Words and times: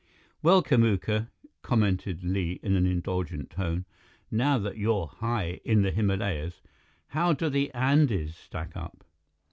"Well, 0.41 0.63
Kamuka," 0.63 1.29
commented 1.61 2.23
Li 2.23 2.59
in 2.63 2.75
an 2.75 2.87
indulgent 2.87 3.51
tone, 3.51 3.85
"now 4.31 4.57
that 4.57 4.75
you're 4.79 5.05
high 5.05 5.59
in 5.63 5.83
the 5.83 5.91
Himalayas, 5.91 6.63
how 7.09 7.33
do 7.33 7.49
the 7.51 7.71
Andes 7.75 8.35
stack 8.35 8.75
up?" 8.75 9.03